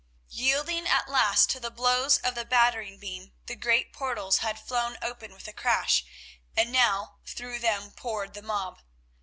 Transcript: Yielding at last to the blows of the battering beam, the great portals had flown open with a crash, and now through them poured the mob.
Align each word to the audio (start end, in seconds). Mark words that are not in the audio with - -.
Yielding 0.31 0.87
at 0.87 1.07
last 1.07 1.47
to 1.51 1.59
the 1.59 1.69
blows 1.69 2.17
of 2.21 2.33
the 2.33 2.43
battering 2.43 2.97
beam, 2.97 3.33
the 3.45 3.55
great 3.55 3.93
portals 3.93 4.39
had 4.39 4.59
flown 4.59 4.97
open 4.99 5.31
with 5.31 5.47
a 5.47 5.53
crash, 5.53 6.03
and 6.57 6.71
now 6.71 7.19
through 7.27 7.59
them 7.59 7.91
poured 7.91 8.33
the 8.33 8.41
mob. 8.41 8.81